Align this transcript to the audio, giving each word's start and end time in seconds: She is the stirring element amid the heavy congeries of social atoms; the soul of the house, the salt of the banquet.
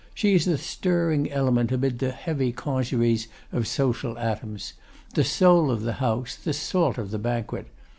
She 0.15 0.33
is 0.33 0.45
the 0.45 0.57
stirring 0.57 1.31
element 1.31 1.71
amid 1.71 1.99
the 1.99 2.09
heavy 2.09 2.51
congeries 2.51 3.27
of 3.51 3.67
social 3.67 4.17
atoms; 4.17 4.73
the 5.13 5.23
soul 5.23 5.69
of 5.69 5.83
the 5.83 5.93
house, 6.01 6.35
the 6.35 6.53
salt 6.53 6.97
of 6.97 7.11
the 7.11 7.19
banquet. 7.19 7.67